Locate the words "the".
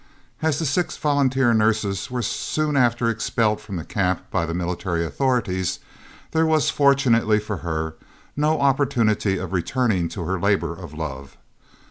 0.57-0.65, 3.75-3.83, 4.47-4.53